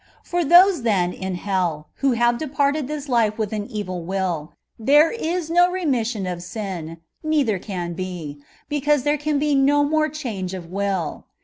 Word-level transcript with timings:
For 0.23 0.43
those, 0.43 0.81
then, 0.81 1.13
in 1.13 1.35
hell, 1.35 1.89
who 1.97 2.13
have 2.13 2.39
departed 2.39 2.87
this 2.87 3.07
life 3.07 3.37
with 3.37 3.53
an 3.53 3.67
evil 3.67 4.01
will, 4.03 4.51
there 4.79 5.11
is 5.11 5.51
no 5.51 5.69
remission 5.69 6.25
of 6.25 6.41
sin, 6.41 6.97
nei 7.23 7.43
ther 7.43 7.59
can 7.59 7.93
be, 7.93 8.41
because 8.67 9.03
there 9.03 9.19
can 9.19 9.37
be 9.37 9.53
no 9.53 9.83
more 9.83 10.09
change 10.09 10.55
of 10.55 10.65
will. 10.71 11.27